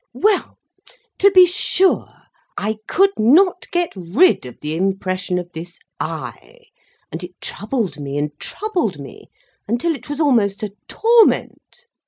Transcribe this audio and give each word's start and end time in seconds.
Well, 0.15 0.57
to 1.19 1.29
be 1.29 1.45
sure 1.45 2.09
I 2.57 2.79
could 2.87 3.11
not 3.19 3.67
get 3.69 3.91
rid 3.95 4.47
of 4.47 4.59
the 4.59 4.75
impression 4.75 5.37
of 5.37 5.51
this 5.53 5.77
eye, 5.99 6.69
and 7.11 7.23
it 7.23 7.39
troubled 7.39 7.99
me 7.99 8.17
and 8.17 8.31
troubled 8.39 8.97
me, 8.97 9.29
until 9.67 9.93
it 9.93 10.09
was 10.09 10.19
almost 10.19 10.63
a 10.63 10.73
torment. 10.87 11.85